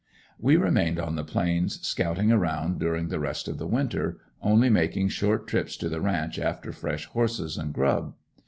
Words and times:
We 0.39 0.57
remained 0.57 0.97
on 0.99 1.13
the 1.15 1.23
Plains 1.23 1.79
scouting 1.85 2.31
around 2.31 2.79
during 2.79 3.09
the 3.09 3.19
rest 3.19 3.47
of 3.47 3.59
the 3.59 3.67
winter, 3.67 4.17
only 4.41 4.67
making 4.67 5.09
short 5.09 5.45
trips 5.45 5.77
to 5.77 5.89
the 5.89 6.01
ranch 6.01 6.39
after 6.39 6.71
fresh 6.71 7.05
horses 7.05 7.55
and 7.55 7.71
grub. 7.71 8.15